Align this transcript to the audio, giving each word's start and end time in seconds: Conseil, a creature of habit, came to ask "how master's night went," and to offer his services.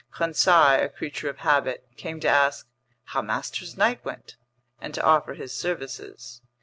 Conseil, 0.11 0.83
a 0.85 0.89
creature 0.89 1.29
of 1.29 1.37
habit, 1.37 1.85
came 1.95 2.19
to 2.21 2.27
ask 2.27 2.67
"how 3.03 3.21
master's 3.21 3.77
night 3.77 4.03
went," 4.03 4.35
and 4.79 4.95
to 4.95 5.03
offer 5.03 5.35
his 5.35 5.53
services. 5.53 6.41